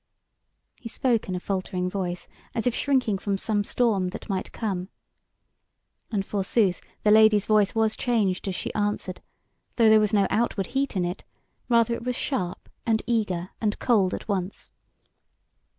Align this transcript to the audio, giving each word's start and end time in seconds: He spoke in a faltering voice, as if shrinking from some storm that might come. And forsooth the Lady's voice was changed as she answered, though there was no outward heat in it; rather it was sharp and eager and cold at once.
He 0.79 0.89
spoke 0.89 1.29
in 1.29 1.35
a 1.35 1.39
faltering 1.39 1.87
voice, 1.87 2.27
as 2.55 2.65
if 2.65 2.73
shrinking 2.73 3.19
from 3.19 3.37
some 3.37 3.63
storm 3.63 4.07
that 4.07 4.27
might 4.27 4.51
come. 4.51 4.89
And 6.11 6.25
forsooth 6.25 6.81
the 7.03 7.11
Lady's 7.11 7.45
voice 7.45 7.75
was 7.75 7.95
changed 7.95 8.47
as 8.47 8.55
she 8.55 8.73
answered, 8.73 9.21
though 9.75 9.89
there 9.89 9.99
was 9.99 10.11
no 10.11 10.25
outward 10.31 10.65
heat 10.73 10.95
in 10.95 11.05
it; 11.05 11.23
rather 11.69 11.93
it 11.93 12.03
was 12.03 12.15
sharp 12.15 12.67
and 12.83 13.03
eager 13.05 13.51
and 13.61 13.77
cold 13.77 14.15
at 14.15 14.27
once. 14.27 14.71